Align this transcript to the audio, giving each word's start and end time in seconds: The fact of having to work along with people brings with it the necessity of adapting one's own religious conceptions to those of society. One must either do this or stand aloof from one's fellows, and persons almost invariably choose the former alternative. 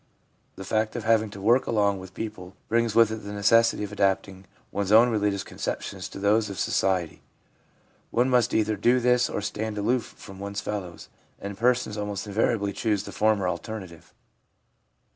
The 0.55 0.63
fact 0.65 0.95
of 0.95 1.03
having 1.03 1.29
to 1.29 1.39
work 1.39 1.67
along 1.67 1.99
with 1.99 2.15
people 2.15 2.55
brings 2.67 2.95
with 2.95 3.11
it 3.11 3.17
the 3.17 3.31
necessity 3.31 3.83
of 3.83 3.91
adapting 3.91 4.45
one's 4.71 4.91
own 4.91 5.09
religious 5.09 5.43
conceptions 5.43 6.09
to 6.09 6.17
those 6.17 6.49
of 6.49 6.57
society. 6.57 7.21
One 8.09 8.27
must 8.27 8.51
either 8.51 8.75
do 8.75 8.99
this 8.99 9.29
or 9.29 9.41
stand 9.43 9.77
aloof 9.77 10.05
from 10.17 10.39
one's 10.39 10.59
fellows, 10.59 11.07
and 11.39 11.55
persons 11.55 11.99
almost 11.99 12.25
invariably 12.25 12.73
choose 12.73 13.03
the 13.03 13.11
former 13.11 13.47
alternative. 13.47 14.11